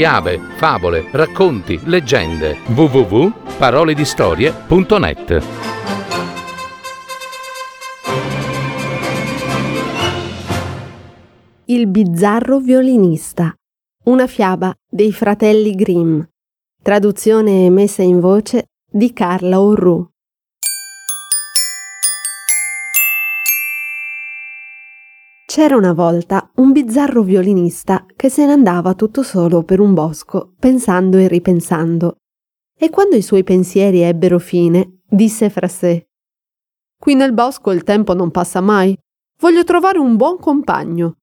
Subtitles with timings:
[0.00, 2.56] fiabe, favole, racconti, leggende.
[2.68, 5.42] www.paroledistorie.net
[11.66, 13.54] Il bizzarro violinista.
[14.04, 16.22] Una fiaba dei fratelli Grimm.
[16.82, 20.08] Traduzione e messa in voce di Carla Orru.
[25.50, 30.52] C'era una volta un bizzarro violinista che se ne andava tutto solo per un bosco,
[30.56, 32.18] pensando e ripensando.
[32.78, 36.06] E quando i suoi pensieri ebbero fine, disse fra sé
[36.96, 38.96] Qui nel bosco il tempo non passa mai.
[39.40, 41.16] Voglio trovare un buon compagno.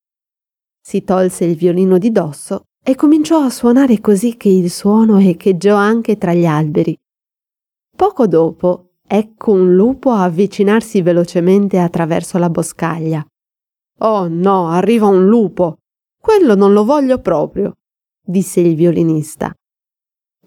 [0.82, 5.78] Si tolse il violino di dosso e cominciò a suonare così che il suono echeggiò
[5.78, 6.94] anche tra gli alberi.
[7.96, 13.26] Poco dopo, ecco un lupo avvicinarsi velocemente attraverso la boscaglia.
[14.00, 15.78] Oh no, arriva un lupo.
[16.20, 17.78] Quello non lo voglio proprio,
[18.22, 19.54] disse il violinista.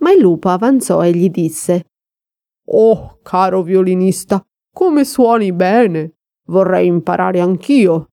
[0.00, 1.86] Ma il lupo avanzò e gli disse
[2.72, 6.14] Oh, caro violinista, come suoni bene.
[6.46, 8.10] Vorrei imparare anch'io.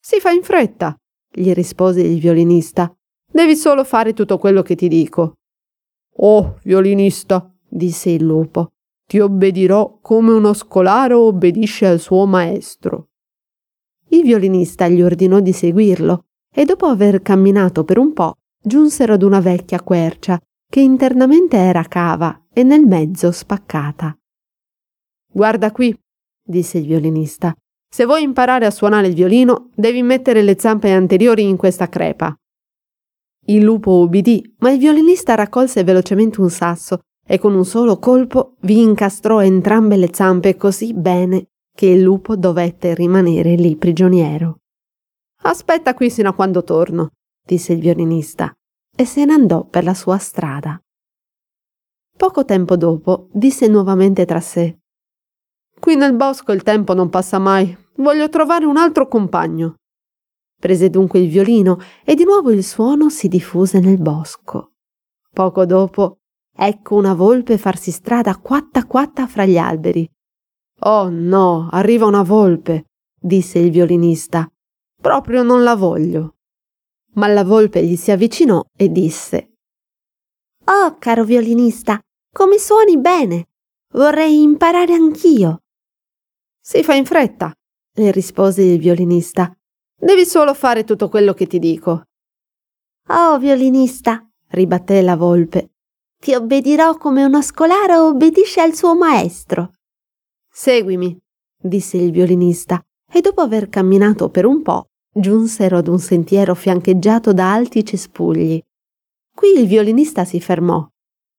[0.00, 0.96] Si fa in fretta,
[1.30, 2.92] gli rispose il violinista.
[3.30, 5.34] Devi solo fare tutto quello che ti dico.
[6.20, 8.70] Oh, violinista, disse il lupo,
[9.06, 13.07] ti obbedirò come uno scolaro obbedisce al suo maestro.
[14.10, 19.22] Il violinista gli ordinò di seguirlo e dopo aver camminato per un po' giunsero ad
[19.22, 24.16] una vecchia quercia che internamente era cava e nel mezzo spaccata.
[25.30, 25.96] Guarda qui,
[26.42, 27.54] disse il violinista.
[27.90, 32.34] Se vuoi imparare a suonare il violino, devi mettere le zampe anteriori in questa crepa.
[33.46, 38.56] Il lupo ubbidì, ma il violinista raccolse velocemente un sasso e con un solo colpo
[38.60, 41.48] vi incastrò entrambe le zampe così bene
[41.78, 44.62] che il lupo dovette rimanere lì prigioniero.
[45.42, 48.52] Aspetta qui sino a quando torno, disse il violinista,
[48.96, 50.76] e se ne andò per la sua strada.
[52.16, 54.76] Poco tempo dopo disse nuovamente tra sé
[55.78, 59.76] Qui nel bosco il tempo non passa mai, voglio trovare un altro compagno.
[60.60, 64.72] Prese dunque il violino e di nuovo il suono si diffuse nel bosco.
[65.32, 70.10] Poco dopo ecco una volpe farsi strada quatta quatta fra gli alberi.
[70.80, 72.84] Oh no, arriva una volpe,
[73.18, 74.48] disse il violinista.
[75.00, 76.36] Proprio non la voglio.
[77.14, 79.54] Ma la volpe gli si avvicinò e disse
[80.64, 81.98] Oh, caro violinista,
[82.32, 83.48] come suoni bene.
[83.94, 85.62] Vorrei imparare anch'io.
[86.60, 87.52] Si fa in fretta,
[87.94, 89.50] le rispose il violinista.
[89.98, 92.04] Devi solo fare tutto quello che ti dico.
[93.08, 95.70] Oh, violinista, ribatté la volpe,
[96.20, 99.72] ti obbedirò come uno scolaro obbedisce al suo maestro.
[100.60, 101.16] Seguimi,
[101.56, 107.32] disse il violinista, e dopo aver camminato per un po', giunsero ad un sentiero fiancheggiato
[107.32, 108.60] da alti cespugli.
[109.32, 110.84] Qui il violinista si fermò.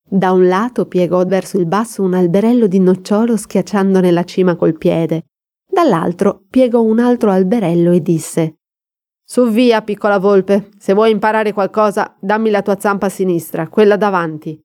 [0.08, 4.78] Da un lato piegò verso il basso un alberello di nocciolo schiacciandone la cima col
[4.78, 5.26] piede,
[5.70, 8.60] dall'altro piegò un altro alberello e disse
[9.22, 14.58] Su via, piccola volpe, se vuoi imparare qualcosa, dammi la tua zampa sinistra, quella davanti.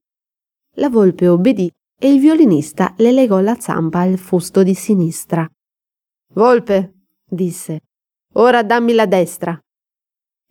[0.75, 1.69] La volpe obbedì
[2.05, 5.49] e il violinista le legò la zampa al fusto di sinistra.
[6.35, 7.81] Volpe, disse,
[8.35, 9.59] ora dammi la destra.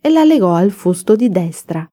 [0.01, 1.87] E la legò al fusto di destra.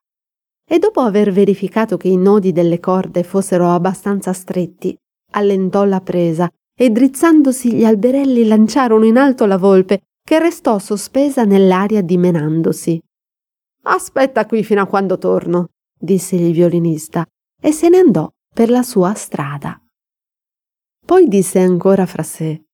[0.66, 4.96] E dopo aver verificato che i nodi delle corde fossero abbastanza stretti,
[5.32, 11.44] allentò la presa e drizzandosi gli alberelli lanciarono in alto la volpe, che restò sospesa
[11.44, 12.98] nell'aria dimenandosi.
[13.82, 17.26] Aspetta qui fino a quando torno, disse il violinista,
[17.60, 19.80] e se ne andò per la sua strada.
[21.04, 22.64] Poi disse ancora fra sé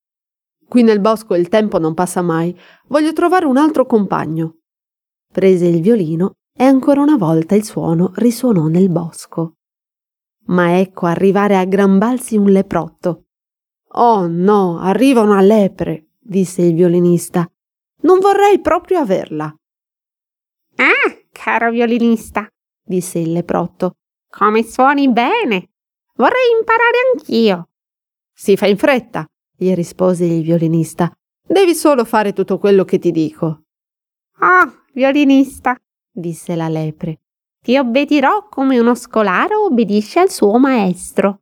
[0.66, 4.58] Qui nel bosco il tempo non passa mai, voglio trovare un altro compagno.
[5.32, 9.56] Prese il violino e ancora una volta il suono risuonò nel bosco.
[10.46, 13.24] Ma ecco arrivare a gran balzi un leprotto.
[13.98, 17.48] Oh no, arriva una lepre, disse il violinista.
[18.02, 19.54] Non vorrei proprio averla.
[20.76, 22.46] Ah, caro violinista,
[22.84, 23.94] disse il leprotto,
[24.28, 25.70] come suoni bene!
[26.16, 27.68] Vorrei imparare anch'io.
[28.32, 29.26] Si fa in fretta,
[29.56, 31.10] gli rispose il violinista.
[31.46, 33.62] Devi solo fare tutto quello che ti dico.
[34.40, 35.76] Oh, violinista,
[36.10, 37.20] disse la lepre,
[37.62, 41.40] ti obbedirò come uno scolaro obbedisce al suo maestro.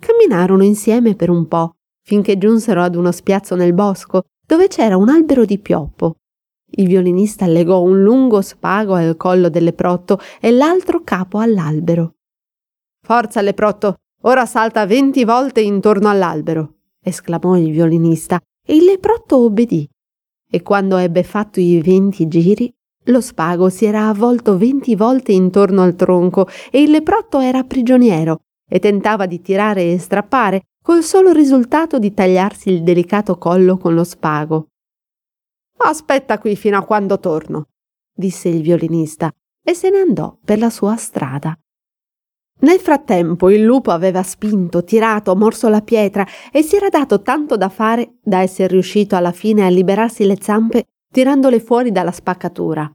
[0.00, 5.08] Camminarono insieme per un po', finché giunsero ad uno spiazzo nel bosco, dove c'era un
[5.08, 6.16] albero di pioppo.
[6.70, 12.17] Il violinista legò un lungo spago al collo del leprotto e l'altro capo all'albero.
[13.08, 19.88] Forza, leprotto, ora salta venti volte intorno all'albero, esclamò il violinista, e il leprotto obbedì.
[20.46, 22.70] E quando ebbe fatto i venti giri,
[23.04, 28.40] lo spago si era avvolto venti volte intorno al tronco e il leprotto era prigioniero
[28.68, 33.94] e tentava di tirare e strappare, col solo risultato di tagliarsi il delicato collo con
[33.94, 34.66] lo spago.
[35.78, 37.68] Aspetta qui fino a quando torno,
[38.14, 39.32] disse il violinista,
[39.64, 41.58] e se ne andò per la sua strada.
[42.60, 47.56] Nel frattempo il lupo aveva spinto, tirato, morso la pietra e si era dato tanto
[47.56, 52.90] da fare da essere riuscito alla fine a liberarsi le zampe tirandole fuori dalla spaccatura.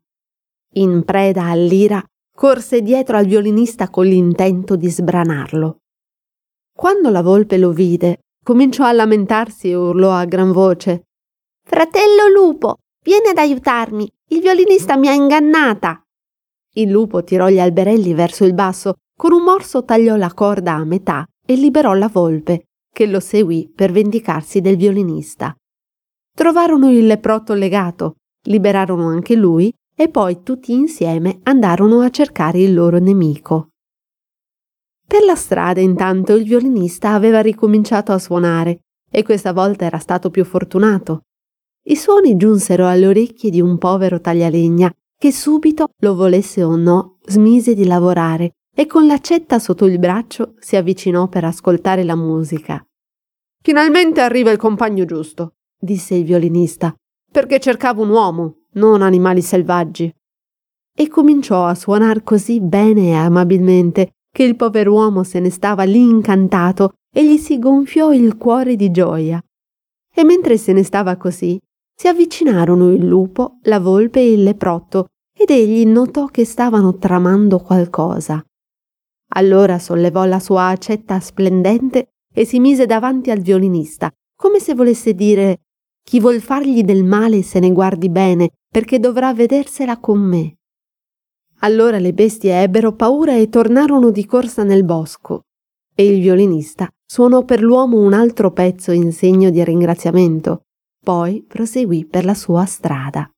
[0.75, 2.04] In preda all'ira,
[2.36, 5.77] corse dietro al violinista con l'intento di sbranarlo.
[6.75, 11.04] Quando la volpe lo vide, cominciò a lamentarsi e urlò a gran voce
[11.65, 16.04] Fratello lupo, vieni ad aiutarmi, il violinista mi ha ingannata.
[16.74, 20.83] Il lupo tirò gli alberelli verso il basso, con un morso tagliò la corda a
[20.83, 25.56] metà e liberò la volpe, che lo seguì per vendicarsi del violinista.
[26.36, 28.15] Trovarono il leprotto legato,
[28.48, 33.69] liberarono anche lui e poi tutti insieme andarono a cercare il loro nemico.
[35.06, 38.80] Per la strada intanto il violinista aveva ricominciato a suonare
[39.12, 41.21] e questa volta era stato più fortunato.
[41.86, 47.18] I suoni giunsero alle orecchie di un povero taglialegna che subito, lo volesse o no,
[47.25, 52.83] smise di lavorare e con l'accetta sotto il braccio si avvicinò per ascoltare la musica.
[53.61, 56.93] Finalmente arriva il compagno giusto, disse il violinista,
[57.31, 60.13] perché cercavo un uomo, non animali selvaggi.
[60.95, 66.01] E cominciò a suonar così bene e amabilmente che il pover'uomo se ne stava lì
[66.01, 69.41] incantato e gli si gonfiò il cuore di gioia.
[70.13, 71.59] E mentre se ne stava così,
[71.95, 77.59] si avvicinarono il lupo, la volpe e il leprotto, ed egli notò che stavano tramando
[77.59, 78.43] qualcosa.
[79.35, 85.13] Allora sollevò la sua accetta splendente e si mise davanti al violinista, come se volesse
[85.13, 85.62] dire
[86.03, 90.57] chi vuol fargli del male se ne guardi bene, perché dovrà vedersela con me.
[91.59, 95.44] Allora le bestie ebbero paura e tornarono di corsa nel bosco,
[95.95, 100.63] e il violinista suonò per l'uomo un altro pezzo in segno di ringraziamento,
[101.00, 103.29] poi proseguì per la sua strada.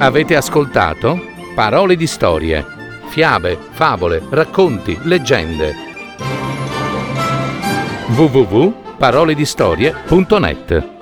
[0.00, 1.20] Avete ascoltato?
[1.56, 2.64] Parole di storie,
[3.08, 5.74] fiabe, favole, racconti, leggende.
[8.14, 10.97] www.paroledistorie.net